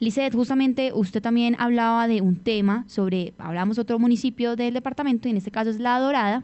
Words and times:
Lisset, 0.00 0.34
justamente 0.34 0.92
usted 0.94 1.20
también 1.20 1.56
hablaba 1.58 2.08
de 2.08 2.22
un 2.22 2.36
tema 2.36 2.84
sobre, 2.88 3.34
hablamos 3.36 3.78
otro 3.78 3.98
municipio 3.98 4.56
del 4.56 4.72
departamento, 4.72 5.28
y 5.28 5.32
en 5.32 5.36
este 5.36 5.50
caso 5.50 5.68
es 5.68 5.78
La 5.78 6.00
Dorada, 6.00 6.42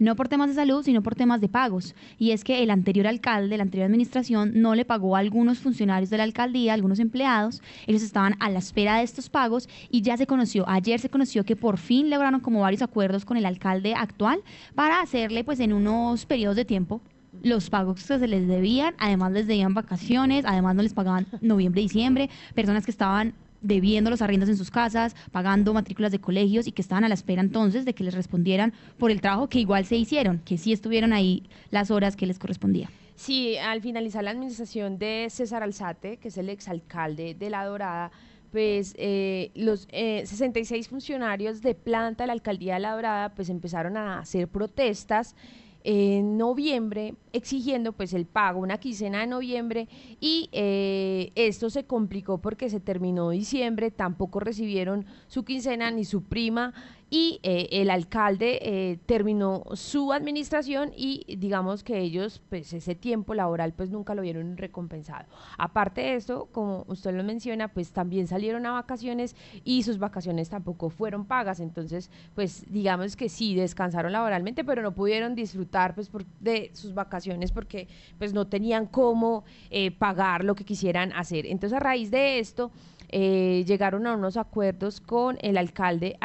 no 0.00 0.16
por 0.16 0.26
temas 0.26 0.48
de 0.48 0.56
salud, 0.56 0.82
sino 0.82 1.00
por 1.00 1.14
temas 1.14 1.40
de 1.40 1.48
pagos. 1.48 1.94
Y 2.18 2.32
es 2.32 2.42
que 2.42 2.64
el 2.64 2.70
anterior 2.70 3.06
alcalde, 3.06 3.56
la 3.56 3.62
anterior 3.62 3.86
administración, 3.86 4.50
no 4.56 4.74
le 4.74 4.84
pagó 4.84 5.14
a 5.14 5.20
algunos 5.20 5.60
funcionarios 5.60 6.10
de 6.10 6.16
la 6.16 6.24
alcaldía, 6.24 6.74
algunos 6.74 6.98
empleados. 6.98 7.62
Ellos 7.86 8.02
estaban 8.02 8.34
a 8.40 8.50
la 8.50 8.58
espera 8.58 8.96
de 8.96 9.04
estos 9.04 9.30
pagos 9.30 9.68
y 9.88 10.02
ya 10.02 10.16
se 10.16 10.26
conoció, 10.26 10.68
ayer 10.68 10.98
se 10.98 11.08
conoció 11.08 11.44
que 11.44 11.54
por 11.54 11.78
fin 11.78 12.10
lograron 12.10 12.40
como 12.40 12.62
varios 12.62 12.82
acuerdos 12.82 13.24
con 13.24 13.36
el 13.36 13.46
alcalde 13.46 13.94
actual 13.94 14.42
para 14.74 15.00
hacerle 15.00 15.44
pues 15.44 15.60
en 15.60 15.72
unos 15.72 16.26
periodos 16.26 16.56
de 16.56 16.64
tiempo 16.64 17.00
los 17.42 17.70
pagos 17.70 17.96
que 17.96 18.18
se 18.18 18.28
les 18.28 18.46
debían, 18.46 18.94
además 18.98 19.32
les 19.32 19.46
debían 19.46 19.74
vacaciones, 19.74 20.44
además 20.46 20.74
no 20.74 20.82
les 20.82 20.94
pagaban 20.94 21.26
noviembre, 21.40 21.80
diciembre, 21.80 22.30
personas 22.54 22.84
que 22.84 22.90
estaban 22.90 23.34
debiendo 23.60 24.10
los 24.10 24.22
arriendos 24.22 24.48
en 24.48 24.56
sus 24.56 24.70
casas, 24.70 25.14
pagando 25.32 25.74
matrículas 25.74 26.12
de 26.12 26.18
colegios 26.18 26.66
y 26.66 26.72
que 26.72 26.82
estaban 26.82 27.04
a 27.04 27.08
la 27.08 27.14
espera 27.14 27.42
entonces 27.42 27.84
de 27.84 27.94
que 27.94 28.04
les 28.04 28.14
respondieran 28.14 28.72
por 28.98 29.10
el 29.10 29.20
trabajo 29.20 29.48
que 29.48 29.60
igual 29.60 29.84
se 29.84 29.96
hicieron, 29.96 30.38
que 30.38 30.58
sí 30.58 30.72
estuvieron 30.72 31.12
ahí 31.12 31.44
las 31.70 31.90
horas 31.90 32.16
que 32.16 32.26
les 32.26 32.38
correspondía. 32.38 32.90
Sí, 33.16 33.58
al 33.58 33.82
finalizar 33.82 34.24
la 34.24 34.30
administración 34.30 34.98
de 34.98 35.26
César 35.28 35.62
Alzate, 35.62 36.16
que 36.16 36.28
es 36.28 36.38
el 36.38 36.48
exalcalde 36.48 37.34
de 37.34 37.50
La 37.50 37.66
Dorada, 37.66 38.10
pues 38.50 38.94
eh, 38.96 39.50
los 39.54 39.86
66 39.92 40.86
eh, 40.86 40.88
funcionarios 40.88 41.60
de 41.60 41.74
planta 41.74 42.24
de 42.24 42.28
la 42.28 42.32
alcaldía 42.32 42.74
de 42.74 42.80
La 42.80 42.92
Dorada 42.92 43.34
pues 43.34 43.48
empezaron 43.48 43.96
a 43.96 44.20
hacer 44.20 44.48
protestas 44.48 45.36
en 45.84 46.36
noviembre 46.36 47.14
exigiendo 47.32 47.92
pues 47.92 48.12
el 48.12 48.26
pago, 48.26 48.60
una 48.60 48.78
quincena 48.78 49.20
de 49.20 49.26
noviembre 49.26 49.88
y 50.20 50.48
eh, 50.52 51.32
esto 51.34 51.70
se 51.70 51.84
complicó 51.84 52.38
porque 52.38 52.68
se 52.70 52.80
terminó 52.80 53.30
diciembre, 53.30 53.90
tampoco 53.90 54.40
recibieron 54.40 55.06
su 55.28 55.44
quincena 55.44 55.90
ni 55.90 56.04
su 56.04 56.22
prima 56.22 56.74
y 57.12 57.40
eh, 57.42 57.68
el 57.72 57.90
alcalde 57.90 58.60
eh, 58.62 58.98
terminó 59.06 59.64
su 59.74 60.12
administración 60.12 60.92
y 60.96 61.36
digamos 61.38 61.82
que 61.82 61.98
ellos 61.98 62.40
pues 62.48 62.72
ese 62.72 62.94
tiempo 62.94 63.34
laboral 63.34 63.72
pues 63.72 63.90
nunca 63.90 64.14
lo 64.14 64.22
vieron 64.22 64.56
recompensado. 64.56 65.26
Aparte 65.58 66.02
de 66.02 66.14
esto, 66.14 66.48
como 66.52 66.84
usted 66.86 67.12
lo 67.12 67.24
menciona, 67.24 67.68
pues 67.68 67.90
también 67.92 68.28
salieron 68.28 68.64
a 68.66 68.72
vacaciones 68.72 69.34
y 69.64 69.82
sus 69.82 69.98
vacaciones 69.98 70.50
tampoco 70.50 70.88
fueron 70.88 71.24
pagas, 71.24 71.58
entonces 71.58 72.10
pues 72.34 72.64
digamos 72.68 73.16
que 73.16 73.28
sí 73.28 73.54
descansaron 73.56 74.12
laboralmente, 74.12 74.62
pero 74.64 74.82
no 74.82 74.94
pudieron 74.94 75.34
disfrutar 75.34 75.69
pues 75.94 76.26
de 76.40 76.70
sus 76.74 76.94
vacaciones 76.94 77.52
porque 77.52 77.88
pues 78.18 78.32
no 78.32 78.46
tenían 78.46 78.86
cómo 78.86 79.44
eh, 79.70 79.90
pagar 79.90 80.44
lo 80.44 80.54
que 80.54 80.64
quisieran 80.64 81.12
hacer. 81.12 81.46
Entonces 81.46 81.76
a 81.76 81.80
raíz 81.80 82.10
de 82.10 82.38
esto 82.38 82.70
llegaron 83.12 84.06
a 84.06 84.14
unos 84.14 84.36
acuerdos 84.36 85.00
con 85.00 85.36
el 85.40 85.58
alcalde 85.58 86.16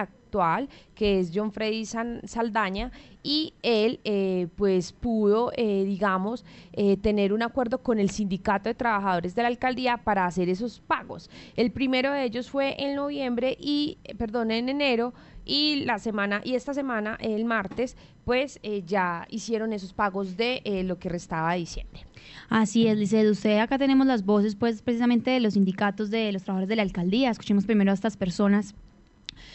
que 0.93 1.19
es 1.19 1.31
John 1.33 1.51
Freddy 1.51 1.85
Saldaña, 1.85 2.91
y 3.23 3.53
él 3.63 3.99
eh, 4.03 4.47
pues 4.55 4.91
pudo, 4.91 5.51
eh, 5.55 5.83
digamos, 5.85 6.43
eh, 6.73 6.97
tener 6.97 7.31
un 7.33 7.41
acuerdo 7.41 7.81
con 7.81 7.99
el 7.99 8.09
sindicato 8.09 8.69
de 8.69 8.75
trabajadores 8.75 9.33
de 9.33 9.41
la 9.41 9.47
alcaldía 9.47 9.97
para 9.97 10.25
hacer 10.25 10.49
esos 10.49 10.81
pagos. 10.81 11.29
El 11.55 11.71
primero 11.71 12.11
de 12.11 12.23
ellos 12.23 12.49
fue 12.49 12.75
en 12.77 12.95
noviembre 12.95 13.57
y, 13.59 13.97
perdón, 14.17 14.51
en 14.51 14.69
enero, 14.69 15.13
y 15.45 15.83
la 15.85 15.99
semana, 15.99 16.41
y 16.43 16.55
esta 16.55 16.73
semana, 16.73 17.17
el 17.21 17.45
martes, 17.45 17.95
pues 18.25 18.59
ya 18.85 19.27
hicieron 19.29 19.71
esos 19.73 19.93
pagos 19.93 20.35
de 20.35 20.61
lo 20.85 20.97
que 20.97 21.09
restaba 21.09 21.53
de 21.53 21.59
diciembre. 21.59 22.01
Así 22.49 22.87
es, 22.87 22.97
Liced. 22.97 23.29
Usted 23.29 23.59
acá 23.59 23.77
tenemos 23.77 24.07
las 24.07 24.25
voces, 24.25 24.55
pues, 24.55 24.81
precisamente 24.81 25.31
de 25.31 25.39
los 25.39 25.53
sindicatos 25.53 26.09
de 26.09 26.31
los 26.31 26.43
trabajadores 26.43 26.69
de 26.69 26.75
la 26.75 26.81
alcaldía. 26.81 27.29
Escuchemos 27.29 27.65
primero 27.65 27.91
a 27.91 27.93
estas 27.93 28.17
personas 28.17 28.73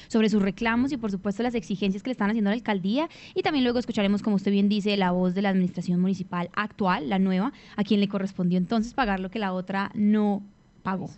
sobre 0.08 0.28
sus 0.28 0.42
reclamos 0.42 0.92
y 0.92 0.96
por 0.96 1.10
supuesto 1.10 1.42
las 1.42 1.54
exigencias 1.54 2.02
que 2.02 2.10
le 2.10 2.12
están 2.12 2.30
haciendo 2.30 2.50
a 2.50 2.52
la 2.52 2.56
alcaldía 2.56 3.08
y 3.34 3.42
también 3.42 3.64
luego 3.64 3.78
escucharemos, 3.78 4.22
como 4.22 4.36
usted 4.36 4.50
bien 4.50 4.68
dice, 4.68 4.96
la 4.96 5.10
voz 5.12 5.34
de 5.34 5.42
la 5.42 5.48
administración 5.48 6.00
municipal 6.00 6.50
actual, 6.54 7.08
la 7.08 7.18
nueva, 7.18 7.52
a 7.76 7.84
quien 7.84 8.00
le 8.00 8.08
correspondió 8.08 8.58
entonces 8.58 8.92
pagar 8.92 9.20
lo 9.20 9.30
que 9.30 9.38
la 9.38 9.52
otra 9.52 9.90
no 9.94 10.42
pagó. 10.82 11.10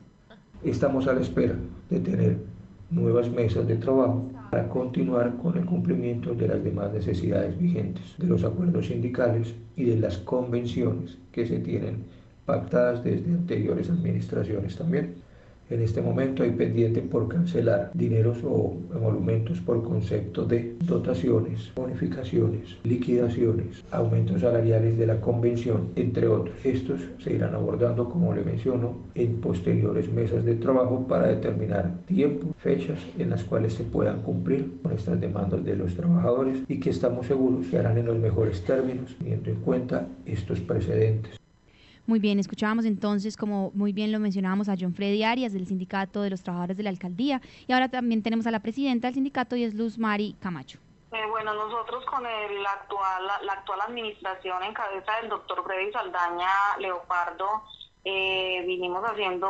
Estamos 0.63 1.09
a 1.09 1.15
la 1.15 1.21
espera 1.23 1.57
de 1.91 2.01
tener 2.01 2.39
nuevas 2.93 3.31
mesas 3.31 3.67
de 3.67 3.77
trabajo 3.77 4.31
para 4.51 4.69
continuar 4.69 5.37
con 5.39 5.57
el 5.57 5.65
cumplimiento 5.65 6.35
de 6.35 6.49
las 6.49 6.63
demás 6.63 6.93
necesidades 6.93 7.59
vigentes, 7.59 8.05
de 8.19 8.27
los 8.27 8.45
acuerdos 8.45 8.87
sindicales 8.87 9.55
y 9.77 9.85
de 9.85 9.99
las 9.99 10.19
convenciones 10.19 11.17
que 11.33 11.47
se 11.47 11.59
tienen 11.59 12.05
pactadas 12.45 13.03
desde 13.03 13.33
anteriores 13.33 13.89
administraciones 13.89 14.77
también. 14.77 15.15
En 15.73 15.81
este 15.81 16.03
momento 16.03 16.43
hay 16.43 16.51
pendiente 16.51 17.01
por 17.01 17.29
cancelar 17.29 17.93
dineros 17.95 18.37
o 18.45 18.77
emolumentos 18.95 19.59
por 19.63 19.83
concepto 19.83 20.45
de 20.45 20.77
dotaciones, 20.85 21.73
bonificaciones, 21.75 22.77
liquidaciones, 22.85 23.83
aumentos 23.91 24.43
salariales 24.43 24.99
de 24.99 25.07
la 25.07 25.19
convención, 25.19 25.89
entre 25.97 26.29
otros. 26.29 26.55
Estos 26.63 27.01
se 27.25 27.33
irán 27.33 27.55
abordando, 27.55 28.07
como 28.11 28.35
le 28.35 28.45
menciono, 28.45 28.99
en 29.15 29.41
posteriores 29.41 30.13
mesas 30.13 30.45
de 30.45 30.57
trabajo 30.57 31.07
para 31.09 31.29
determinar 31.29 32.05
tiempo, 32.05 32.49
fechas 32.59 33.01
en 33.19 33.31
las 33.31 33.43
cuales 33.43 33.73
se 33.73 33.85
puedan 33.85 34.21
cumplir 34.21 34.75
con 34.83 34.93
estas 34.93 35.19
demandas 35.23 35.65
de 35.65 35.75
los 35.75 35.95
trabajadores 35.95 36.59
y 36.69 36.81
que 36.81 36.91
estamos 36.91 37.27
seguros 37.27 37.67
que 37.69 37.79
harán 37.79 37.97
en 37.97 38.05
los 38.05 38.19
mejores 38.19 38.63
términos, 38.63 39.17
teniendo 39.19 39.49
en 39.49 39.57
cuenta 39.57 40.07
estos 40.27 40.61
precedentes. 40.61 41.42
Muy 42.05 42.19
bien, 42.19 42.41
escuchábamos 42.41 42.85
entonces, 42.85 43.37
como 43.37 43.71
muy 43.75 43.93
bien 43.93 44.11
lo 44.11 44.19
mencionábamos, 44.19 44.69
a 44.69 44.75
John 44.79 44.93
Freddy 44.93 45.23
Arias 45.23 45.53
del 45.53 45.69
Sindicato 45.69 46.23
de 46.23 46.31
los 46.31 46.43
Trabajadores 46.43 46.77
de 46.77 46.83
la 46.83 46.91
Alcaldía 46.91 47.41
y 47.69 47.73
ahora 47.73 47.89
también 47.89 48.25
tenemos 48.25 48.47
a 48.49 48.51
la 48.51 48.61
presidenta 48.61 49.07
del 49.07 49.15
sindicato 49.15 49.55
y 49.55 49.63
es 49.63 49.75
Luz 49.75 49.99
Mari 49.99 50.35
Camacho. 50.41 50.81
Eh, 51.13 51.27
bueno, 51.31 51.55
nosotros 51.55 52.05
con 52.07 52.27
el 52.27 52.67
actual, 52.67 53.27
la, 53.45 53.53
actual 53.53 53.83
administración 53.83 54.65
en 54.65 54.75
cabeza 54.75 55.13
del 55.21 55.29
doctor 55.29 55.63
Freddy 55.65 55.93
Saldaña 55.93 56.51
Leopardo 56.81 57.63
eh, 58.05 58.65
vinimos 58.67 59.05
haciendo 59.05 59.49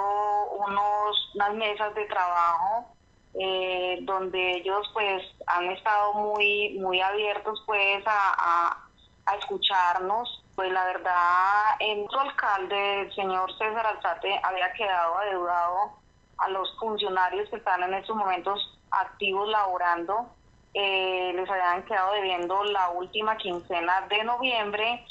unos, 0.59 1.31
unas 1.35 1.55
mesas 1.55 1.95
de 1.95 2.05
trabajo 2.05 2.95
eh, 3.35 3.99
donde 4.03 4.59
ellos 4.59 4.91
pues 4.93 5.23
han 5.47 5.71
estado 5.71 6.13
muy 6.15 6.77
muy 6.81 7.01
abiertos 7.01 7.63
pues 7.65 8.05
a, 8.07 8.77
a 9.25 9.37
escucharnos 9.37 10.42
pues 10.55 10.71
la 10.71 10.85
verdad, 10.85 11.77
el 11.81 12.07
alcalde, 12.19 13.01
el 13.03 13.15
señor 13.15 13.51
César 13.57 13.87
Alzate, 13.87 14.41
había 14.43 14.73
quedado 14.75 15.19
adeudado 15.19 15.93
a 16.39 16.49
los 16.51 16.77
funcionarios 16.79 17.49
que 17.49 17.57
están 17.57 17.83
en 17.83 17.95
estos 17.95 18.17
momentos 18.17 18.79
activos 18.91 19.49
laborando. 19.49 20.27
Eh, 20.75 21.33
les 21.35 21.49
habían 21.49 21.85
quedado 21.85 22.13
debiendo 22.15 22.65
la 22.65 22.91
última 22.91 23.37
quincena 23.37 24.07
de 24.09 24.25
noviembre, 24.25 25.05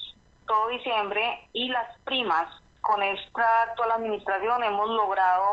todo 0.46 0.70
diciembre 0.70 1.48
y 1.54 1.70
las 1.70 1.98
primas. 2.02 2.48
Con 2.82 3.02
esta 3.04 3.64
actual 3.64 3.92
administración 3.92 4.64
hemos 4.64 4.90
logrado 4.90 5.46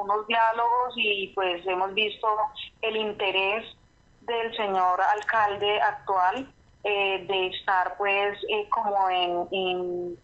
unos 0.00 0.26
diálogos 0.26 0.94
y 0.96 1.28
pues 1.28 1.64
hemos 1.66 1.94
visto 1.94 2.28
el 2.80 2.96
interés 2.96 3.64
del 4.22 4.56
señor 4.56 5.00
alcalde 5.00 5.80
actual 5.80 6.52
eh, 6.84 7.24
de 7.28 7.46
estar 7.46 7.96
pues 7.96 8.36
eh, 8.48 8.68
como 8.68 9.08
en, 9.08 10.18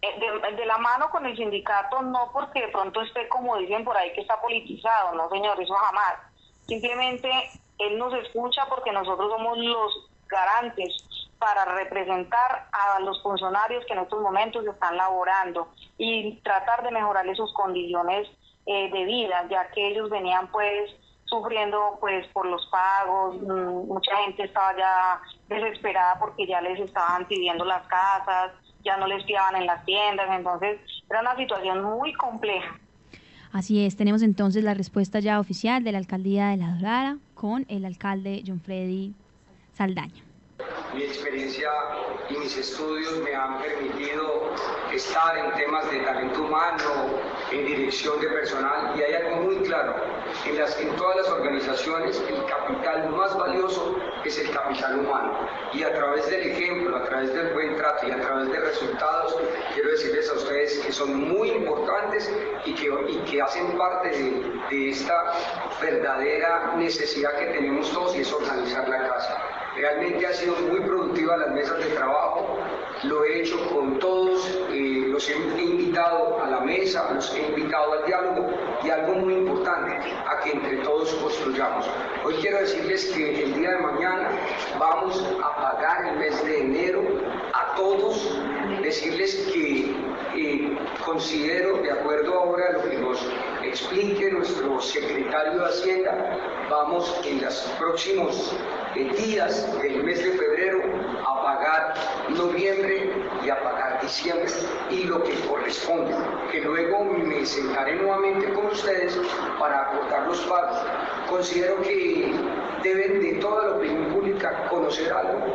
eh, 0.00 0.20
de, 0.56 0.64
la 0.64 0.78
mano 0.78 1.10
con 1.10 1.26
el 1.26 1.36
sindicato, 1.36 2.00
no 2.00 2.30
porque 2.32 2.62
de 2.62 2.68
pronto 2.68 3.02
esté 3.02 3.28
como 3.28 3.58
dicen 3.58 3.84
por 3.84 3.94
ahí 3.94 4.12
que 4.14 4.22
está 4.22 4.40
politizado, 4.40 5.14
no 5.14 5.28
señor, 5.28 5.60
eso 5.60 5.74
jamás. 5.74 6.14
Simplemente 6.66 7.30
él 7.78 7.98
nos 7.98 8.14
escucha 8.14 8.64
porque 8.70 8.90
nosotros 8.90 9.30
somos 9.30 9.58
los 9.58 10.10
garantes 10.28 10.96
para 11.38 11.64
representar 11.66 12.68
a 12.72 13.00
los 13.00 13.22
funcionarios 13.22 13.84
que 13.84 13.92
en 13.92 14.00
estos 14.00 14.22
momentos 14.22 14.66
están 14.66 14.96
laborando 14.96 15.68
y 15.98 16.36
tratar 16.40 16.84
de 16.84 16.90
mejorarles 16.90 17.36
sus 17.36 17.52
condiciones 17.52 18.28
de 18.66 19.04
vida, 19.06 19.46
ya 19.48 19.70
que 19.70 19.88
ellos 19.88 20.10
venían 20.10 20.48
pues 20.48 20.90
sufriendo 21.28 21.98
pues 22.00 22.26
por 22.28 22.46
los 22.46 22.66
pagos, 22.66 23.36
mm, 23.42 23.86
mucha 23.86 24.16
gente 24.24 24.44
estaba 24.44 24.76
ya 24.76 25.20
desesperada 25.48 26.18
porque 26.18 26.46
ya 26.46 26.60
les 26.60 26.80
estaban 26.80 27.26
pidiendo 27.26 27.64
las 27.64 27.86
casas, 27.86 28.52
ya 28.84 28.96
no 28.96 29.06
les 29.06 29.24
fiaban 29.24 29.56
en 29.56 29.66
las 29.66 29.84
tiendas, 29.84 30.28
entonces 30.30 30.80
era 31.10 31.20
una 31.20 31.36
situación 31.36 31.82
muy 31.82 32.12
compleja. 32.14 32.78
Así 33.52 33.84
es, 33.84 33.96
tenemos 33.96 34.22
entonces 34.22 34.62
la 34.62 34.74
respuesta 34.74 35.20
ya 35.20 35.40
oficial 35.40 35.82
de 35.82 35.92
la 35.92 35.98
alcaldía 35.98 36.48
de 36.48 36.58
La 36.58 36.74
Dorada 36.74 37.18
con 37.34 37.64
el 37.68 37.84
alcalde 37.84 38.42
John 38.46 38.60
Freddy 38.60 39.14
Saldaña. 39.72 40.22
Mi 40.94 41.02
experiencia 41.02 41.68
y 42.28 42.36
mis 42.36 42.56
estudios 42.56 43.18
me 43.24 43.34
han 43.34 43.58
permitido 43.58 44.54
estar 44.92 45.38
en 45.38 45.52
temas 45.54 45.90
de 45.90 46.00
talento 46.00 46.42
humano, 46.44 46.84
en 47.52 47.66
dirección 47.66 48.20
de 48.20 48.28
personal 48.28 48.94
y 48.96 49.02
hay 49.02 49.14
algo 49.14 49.42
muy 49.42 49.56
claro 49.58 49.94
en, 50.46 50.96
todas 50.96 51.16
las 51.16 51.28
organizaciones 51.28 52.22
el 52.28 52.44
capital 52.44 53.10
más 53.10 53.36
valioso 53.36 53.96
es 54.24 54.38
el 54.38 54.50
capital 54.50 55.00
humano. 55.00 55.32
Y 55.72 55.82
a 55.82 55.92
través 55.92 56.28
del 56.28 56.42
ejemplo, 56.42 56.96
a 56.96 57.04
través 57.04 57.32
del 57.34 57.52
buen 57.52 57.76
trato 57.76 58.06
y 58.06 58.10
a 58.10 58.20
través 58.20 58.50
de 58.50 58.60
resultados, 58.60 59.36
quiero 59.74 59.90
decirles 59.90 60.28
a 60.30 60.34
ustedes 60.34 60.78
que 60.78 60.92
son 60.92 61.14
muy 61.28 61.50
importantes 61.50 62.30
y 62.64 62.74
que, 62.74 63.42
hacen 63.42 63.78
parte 63.78 64.10
de 64.70 64.90
esta 64.90 65.32
verdadera 65.80 66.74
necesidad 66.76 67.38
que 67.38 67.46
tenemos 67.46 67.90
todos 67.92 68.16
y 68.16 68.20
es 68.20 68.32
organizar 68.32 68.88
la 68.88 69.08
casa. 69.08 69.67
Realmente 69.78 70.26
ha 70.26 70.32
sido 70.32 70.56
muy 70.56 70.80
productiva 70.80 71.36
las 71.36 71.52
mesas 71.52 71.78
de 71.78 71.90
trabajo, 71.90 72.58
lo 73.04 73.24
he 73.24 73.42
hecho 73.42 73.64
con 73.68 73.96
todos, 74.00 74.44
eh, 74.72 75.04
los 75.06 75.30
he 75.30 75.36
invitado 75.36 76.42
a 76.42 76.50
la 76.50 76.60
mesa, 76.62 77.12
los 77.14 77.32
he 77.32 77.46
invitado 77.46 77.92
al 77.92 78.04
diálogo 78.04 78.50
y 78.82 78.90
algo 78.90 79.14
muy 79.14 79.34
importante, 79.34 79.92
a 80.26 80.40
que 80.42 80.50
entre 80.50 80.78
todos 80.78 81.14
construyamos. 81.14 81.88
Hoy 82.24 82.34
quiero 82.40 82.58
decirles 82.58 83.04
que 83.14 83.44
el 83.44 83.54
día 83.54 83.70
de 83.70 83.78
mañana 83.78 84.30
vamos 84.80 85.24
a 85.44 85.54
pagar 85.54 86.08
el 86.08 86.18
mes 86.18 86.44
de 86.44 86.60
enero 86.60 87.02
a 87.52 87.76
todos, 87.76 88.36
decirles 88.82 89.48
que 89.52 89.94
eh, 90.34 90.76
considero, 91.04 91.78
de 91.78 91.92
acuerdo 91.92 92.34
ahora 92.34 92.70
a 92.70 92.72
lo 92.72 92.82
que 92.82 92.96
nos 92.96 93.24
explique 93.62 94.28
nuestro 94.32 94.80
secretario 94.80 95.60
de 95.60 95.66
Hacienda, 95.66 96.36
vamos 96.68 97.14
en 97.24 97.40
los 97.42 97.54
próximos 97.78 98.52
días 99.04 99.66
del 99.80 100.02
mes 100.02 100.18
de 100.18 100.32
febrero 100.32 100.80
a 101.26 101.42
pagar 101.42 101.94
noviembre 102.30 103.12
y 103.44 103.50
a 103.50 103.62
pagar 103.62 104.00
diciembre 104.02 104.46
y 104.90 105.04
lo 105.04 105.22
que 105.22 105.34
corresponde, 105.46 106.14
que 106.50 106.60
luego 106.60 107.04
me 107.04 107.44
sentaré 107.46 107.96
nuevamente 107.96 108.52
con 108.52 108.66
ustedes 108.66 109.18
para 109.58 109.82
aportar 109.82 110.26
los 110.26 110.40
pagos. 110.40 110.78
Considero 111.28 111.80
que 111.82 112.32
deben 112.82 113.20
de 113.20 113.34
toda 113.34 113.68
la 113.68 113.76
opinión 113.76 114.12
pública 114.12 114.66
conocer 114.68 115.12
algo 115.12 115.46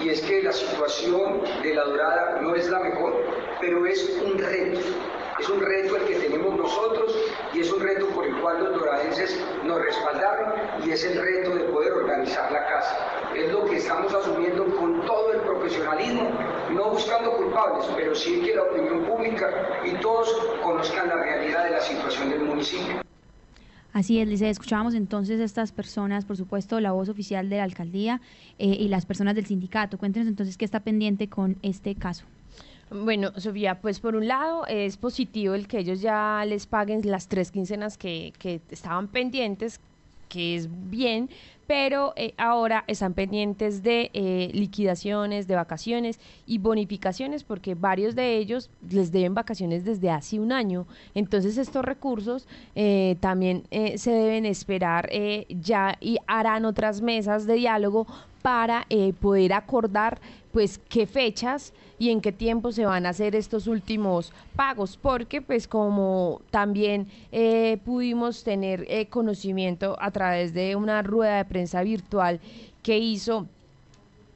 y 0.00 0.10
es 0.10 0.20
que 0.22 0.42
la 0.42 0.52
situación 0.52 1.42
de 1.62 1.74
la 1.74 1.84
dorada 1.84 2.38
no 2.40 2.54
es 2.54 2.68
la 2.68 2.80
mejor, 2.80 3.24
pero 3.60 3.86
es 3.86 4.20
un 4.24 4.38
reto. 4.38 4.80
Es 5.40 5.48
un 5.48 5.60
reto 5.60 5.96
el 5.96 6.04
que 6.04 6.14
tenemos 6.16 6.56
nosotros 6.56 7.14
y 7.54 7.60
es 7.60 7.72
un 7.72 7.80
reto 7.80 8.08
por 8.08 8.26
el 8.26 8.40
cual 8.40 8.64
los 8.64 8.74
doradenses 8.74 9.40
nos 9.64 9.80
respaldaron 9.80 10.54
y 10.84 10.90
es 10.90 11.04
el 11.04 11.20
reto 11.20 11.54
de 11.54 11.64
poder 11.64 11.92
organizar 11.92 12.50
la 12.50 12.66
casa. 12.66 12.96
Es 13.36 13.52
lo 13.52 13.64
que 13.64 13.76
estamos 13.76 14.12
asumiendo 14.12 14.64
con 14.76 15.06
todo 15.06 15.32
el 15.32 15.40
profesionalismo, 15.40 16.30
no 16.72 16.90
buscando 16.90 17.36
culpables, 17.36 17.86
pero 17.96 18.14
sí 18.14 18.40
que 18.40 18.54
la 18.54 18.64
opinión 18.64 19.04
pública 19.04 19.80
y 19.84 19.92
todos 20.00 20.28
conozcan 20.62 21.08
la 21.08 21.16
realidad 21.16 21.64
de 21.64 21.70
la 21.70 21.80
situación 21.80 22.30
del 22.30 22.40
municipio. 22.40 23.00
Así 23.92 24.20
es, 24.20 24.28
Lice, 24.28 24.50
escuchábamos 24.50 24.94
entonces 24.94 25.40
estas 25.40 25.72
personas, 25.72 26.24
por 26.24 26.36
supuesto, 26.36 26.78
la 26.80 26.92
voz 26.92 27.08
oficial 27.08 27.48
de 27.48 27.56
la 27.56 27.64
alcaldía 27.64 28.20
eh, 28.58 28.66
y 28.66 28.88
las 28.88 29.06
personas 29.06 29.34
del 29.34 29.46
sindicato. 29.46 29.98
Cuéntenos 29.98 30.28
entonces 30.28 30.56
qué 30.56 30.64
está 30.64 30.80
pendiente 30.80 31.28
con 31.28 31.56
este 31.62 31.94
caso. 31.94 32.24
Bueno, 32.90 33.32
Sofía, 33.36 33.80
pues 33.80 34.00
por 34.00 34.16
un 34.16 34.28
lado 34.28 34.66
es 34.66 34.96
positivo 34.96 35.54
el 35.54 35.68
que 35.68 35.78
ellos 35.78 36.00
ya 36.00 36.42
les 36.46 36.66
paguen 36.66 37.02
las 37.04 37.28
tres 37.28 37.50
quincenas 37.50 37.98
que, 37.98 38.32
que 38.38 38.62
estaban 38.70 39.08
pendientes, 39.08 39.80
que 40.28 40.56
es 40.56 40.68
bien, 40.90 41.28
pero 41.66 42.14
eh, 42.16 42.32
ahora 42.38 42.84
están 42.86 43.12
pendientes 43.12 43.82
de 43.82 44.10
eh, 44.14 44.50
liquidaciones, 44.54 45.46
de 45.46 45.54
vacaciones 45.54 46.18
y 46.46 46.56
bonificaciones, 46.56 47.44
porque 47.44 47.74
varios 47.74 48.14
de 48.14 48.38
ellos 48.38 48.70
les 48.88 49.12
deben 49.12 49.34
vacaciones 49.34 49.84
desde 49.84 50.10
hace 50.10 50.40
un 50.40 50.50
año. 50.50 50.86
Entonces 51.14 51.58
estos 51.58 51.84
recursos 51.84 52.48
eh, 52.74 53.16
también 53.20 53.64
se 53.70 54.10
deben 54.10 54.46
esperar 54.46 55.10
ya 55.50 55.98
y 56.00 56.16
harán 56.26 56.64
otras 56.64 57.02
mesas 57.02 57.46
de 57.46 57.54
diálogo 57.54 58.06
para 58.42 58.86
poder 59.20 59.52
acordar 59.52 60.20
pues 60.52 60.78
qué 60.88 61.06
fechas 61.06 61.72
y 61.98 62.10
en 62.10 62.20
qué 62.20 62.32
tiempo 62.32 62.72
se 62.72 62.86
van 62.86 63.06
a 63.06 63.10
hacer 63.10 63.34
estos 63.34 63.66
últimos 63.66 64.32
pagos, 64.56 64.96
porque 64.96 65.42
pues 65.42 65.68
como 65.68 66.40
también 66.50 67.08
eh, 67.32 67.78
pudimos 67.84 68.44
tener 68.44 68.84
eh, 68.88 69.06
conocimiento 69.06 69.96
a 70.00 70.10
través 70.10 70.54
de 70.54 70.76
una 70.76 71.02
rueda 71.02 71.38
de 71.38 71.44
prensa 71.44 71.82
virtual 71.82 72.40
que 72.82 72.98
hizo 72.98 73.46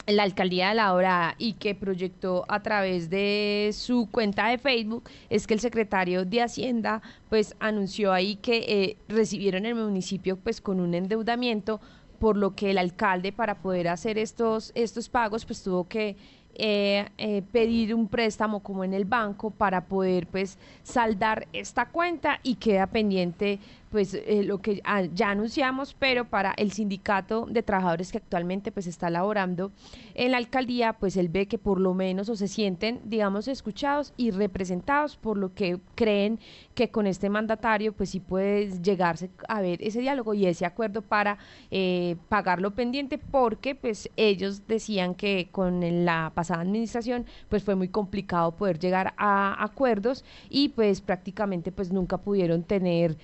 la 0.06 0.24
alcaldía 0.24 0.70
de 0.70 0.74
La 0.74 0.88
Dorada 0.88 1.34
y 1.38 1.54
que 1.54 1.74
proyectó 1.74 2.44
a 2.48 2.60
través 2.60 3.08
de 3.08 3.70
su 3.72 4.08
cuenta 4.10 4.48
de 4.48 4.58
Facebook 4.58 5.08
es 5.30 5.46
que 5.46 5.54
el 5.54 5.60
secretario 5.60 6.24
de 6.24 6.42
Hacienda 6.42 7.02
pues 7.28 7.54
anunció 7.60 8.12
ahí 8.12 8.36
que 8.36 8.58
eh, 8.68 8.96
recibieron 9.08 9.64
el 9.64 9.76
municipio 9.76 10.36
pues 10.36 10.60
con 10.60 10.80
un 10.80 10.94
endeudamiento 10.94 11.80
por 12.22 12.36
lo 12.36 12.54
que 12.54 12.70
el 12.70 12.78
alcalde 12.78 13.32
para 13.32 13.56
poder 13.56 13.88
hacer 13.88 14.16
estos, 14.16 14.70
estos 14.76 15.08
pagos 15.08 15.44
pues 15.44 15.60
tuvo 15.60 15.88
que 15.88 16.14
eh, 16.54 17.08
eh, 17.18 17.42
pedir 17.50 17.96
un 17.96 18.06
préstamo 18.06 18.60
como 18.60 18.84
en 18.84 18.94
el 18.94 19.04
banco 19.04 19.50
para 19.50 19.86
poder 19.86 20.28
pues 20.28 20.56
saldar 20.84 21.48
esta 21.52 21.86
cuenta 21.86 22.38
y 22.44 22.54
queda 22.54 22.86
pendiente 22.86 23.58
pues 23.92 24.14
eh, 24.14 24.42
lo 24.42 24.62
que 24.62 24.82
ya 25.12 25.30
anunciamos, 25.30 25.94
pero 25.98 26.24
para 26.24 26.52
el 26.56 26.72
sindicato 26.72 27.46
de 27.48 27.62
trabajadores 27.62 28.10
que 28.10 28.18
actualmente 28.18 28.72
pues 28.72 28.86
está 28.86 29.10
laborando 29.10 29.70
en 30.14 30.30
la 30.32 30.38
alcaldía, 30.38 30.94
pues 30.94 31.18
él 31.18 31.28
ve 31.28 31.46
que 31.46 31.58
por 31.58 31.78
lo 31.78 31.92
menos 31.92 32.30
o 32.30 32.34
se 32.34 32.48
sienten, 32.48 33.00
digamos, 33.04 33.48
escuchados 33.48 34.14
y 34.16 34.30
representados 34.30 35.16
por 35.16 35.36
lo 35.36 35.54
que 35.54 35.78
creen 35.94 36.40
que 36.74 36.90
con 36.90 37.06
este 37.06 37.28
mandatario 37.28 37.92
pues 37.92 38.10
sí 38.10 38.20
puede 38.20 38.80
llegarse 38.80 39.28
a 39.46 39.60
ver 39.60 39.82
ese 39.82 40.00
diálogo 40.00 40.32
y 40.32 40.46
ese 40.46 40.64
acuerdo 40.64 41.02
para 41.02 41.36
eh, 41.70 42.16
pagar 42.30 42.62
lo 42.62 42.70
pendiente, 42.70 43.18
porque 43.18 43.74
pues 43.74 44.08
ellos 44.16 44.66
decían 44.66 45.14
que 45.14 45.48
con 45.52 46.04
la 46.06 46.32
pasada 46.34 46.62
administración 46.62 47.26
pues 47.50 47.62
fue 47.62 47.74
muy 47.74 47.88
complicado 47.88 48.52
poder 48.52 48.78
llegar 48.78 49.12
a 49.18 49.62
acuerdos 49.62 50.24
y 50.48 50.70
pues 50.70 51.02
prácticamente 51.02 51.72
pues 51.72 51.92
nunca 51.92 52.16
pudieron 52.16 52.62
tener, 52.62 53.18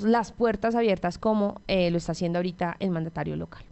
las 0.00 0.32
puertas 0.32 0.74
abiertas 0.74 1.18
como 1.18 1.60
eh, 1.68 1.90
lo 1.90 1.98
está 1.98 2.12
haciendo 2.12 2.38
ahorita 2.38 2.76
el 2.80 2.90
mandatario 2.90 3.36
local. 3.36 3.64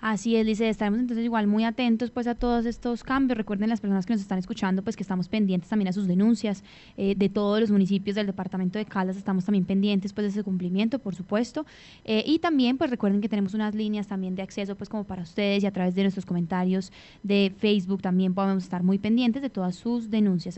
Así 0.00 0.36
es, 0.36 0.46
Lice, 0.46 0.68
estaremos 0.68 1.00
entonces 1.00 1.24
igual 1.24 1.48
muy 1.48 1.64
atentos 1.64 2.12
pues 2.12 2.28
a 2.28 2.36
todos 2.36 2.66
estos 2.66 3.02
cambios. 3.02 3.36
Recuerden 3.36 3.68
las 3.68 3.80
personas 3.80 4.06
que 4.06 4.12
nos 4.12 4.22
están 4.22 4.38
escuchando 4.38 4.82
pues 4.82 4.94
que 4.94 5.02
estamos 5.02 5.28
pendientes 5.28 5.68
también 5.68 5.88
a 5.88 5.92
sus 5.92 6.06
denuncias 6.06 6.62
eh, 6.96 7.16
de 7.16 7.28
todos 7.28 7.60
los 7.60 7.72
municipios 7.72 8.14
del 8.14 8.26
departamento 8.26 8.78
de 8.78 8.84
Caldas, 8.84 9.16
estamos 9.16 9.44
también 9.44 9.64
pendientes 9.64 10.12
pues 10.12 10.26
de 10.26 10.28
ese 10.30 10.44
cumplimiento, 10.44 11.00
por 11.00 11.16
supuesto. 11.16 11.66
Eh, 12.04 12.22
y 12.24 12.38
también 12.38 12.78
pues 12.78 12.90
recuerden 12.90 13.20
que 13.20 13.28
tenemos 13.28 13.54
unas 13.54 13.74
líneas 13.74 14.06
también 14.06 14.36
de 14.36 14.42
acceso 14.42 14.76
pues 14.76 14.88
como 14.88 15.02
para 15.02 15.22
ustedes 15.22 15.64
y 15.64 15.66
a 15.66 15.72
través 15.72 15.96
de 15.96 16.02
nuestros 16.02 16.24
comentarios 16.24 16.92
de 17.24 17.52
Facebook 17.58 18.00
también 18.00 18.34
podemos 18.34 18.62
estar 18.62 18.84
muy 18.84 18.98
pendientes 18.98 19.42
de 19.42 19.50
todas 19.50 19.74
sus 19.74 20.10
denuncias. 20.10 20.56